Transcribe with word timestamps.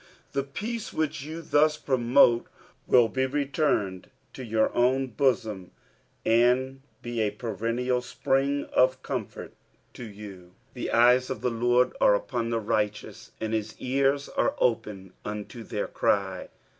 The 0.31 0.41
peace 0.41 0.91
which 0.91 1.21
you 1.21 1.43
thus 1.43 1.77
promote 1.77 2.47
will 2.87 3.07
be 3.07 3.27
returned 3.27 4.09
into 4.31 4.43
your 4.43 4.73
own 4.73 5.05
bosom, 5.09 5.69
and 6.25 6.81
be 7.03 7.21
a 7.21 7.29
perennial 7.29 8.01
spring 8.01 8.65
of 8.73 9.03
comfort 9.03 9.53
to 9.93 10.03
you. 10.03 10.53
15 10.73 10.73
The 10.73 10.91
eyes 10.91 11.29
of 11.29 11.41
the 11.41 11.51
LORD 11.51 11.95
are 12.01 12.15
upon 12.15 12.49
the 12.49 12.59
righteous, 12.59 13.29
and 13.39 13.53
his 13.53 13.79
ears 13.79 14.27
are 14.27 14.55
open 14.59 15.13
unto 15.23 15.61
their 15.63 15.85
cry. 15.87 16.49